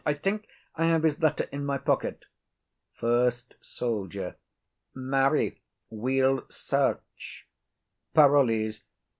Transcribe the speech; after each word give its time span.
I 0.03 0.15
think 0.15 0.47
I 0.75 0.85
have 0.87 1.03
his 1.03 1.21
letter 1.21 1.47
in 1.51 1.63
my 1.63 1.77
pocket. 1.77 2.25
FIRST 2.95 3.53
SOLDIER. 3.61 4.35
Marry, 4.95 5.61
we'll 5.91 6.43
search. 6.49 7.47
PAROLLES. 8.15 8.81